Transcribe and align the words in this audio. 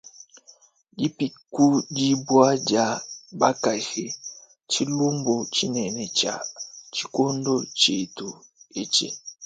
Dipikudibua 0.97 2.47
dia 2.67 2.87
bakaji 3.39 4.05
ntshilumbu 4.65 5.33
tshinene 5.53 6.01
tshia 6.17 6.35
tshikondo 6.93 7.53
tshietu 7.77 8.27
etshi. 8.81 9.07